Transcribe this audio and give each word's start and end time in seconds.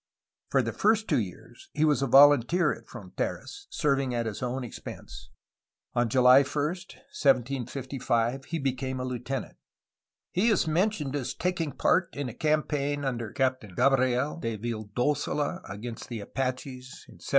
For 0.49 0.63
the 0.63 0.73
first 0.73 1.07
two 1.07 1.19
years 1.19 1.69
he 1.73 1.85
was 1.85 2.01
a 2.01 2.07
volunteer 2.07 2.73
at 2.73 2.87
Fronteras, 2.87 3.67
serving 3.69 4.15
at 4.15 4.25
his 4.25 4.41
own 4.41 4.63
expense. 4.63 5.29
On 5.93 6.09
July 6.09 6.41
1, 6.41 6.43
1755, 6.43 8.45
he 8.45 8.57
became 8.57 8.99
a 8.99 9.05
Ueu 9.05 9.23
tenant. 9.23 9.57
He 10.31 10.47
is 10.49 10.67
mentioned 10.67 11.15
as 11.15 11.35
taking 11.35 11.71
part 11.71 12.15
in 12.15 12.29
a 12.29 12.33
campaign 12.33 13.05
under 13.05 13.31
Captain 13.31 13.75
Gabriel 13.75 14.39
de 14.39 14.57
Vild6sola 14.57 15.61
against 15.69 16.09
the 16.09 16.19
Apaches 16.19 17.05
in 17.07 17.19
1758. 17.21 17.29